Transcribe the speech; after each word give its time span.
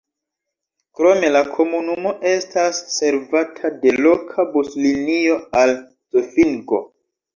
Krome 0.99 1.27
la 1.33 1.41
komunumo 1.57 2.13
estas 2.31 2.79
servata 2.95 3.73
de 3.85 3.93
loka 4.07 4.47
buslinio 4.57 5.39
al 5.63 5.75
Zofingo. 6.17 6.83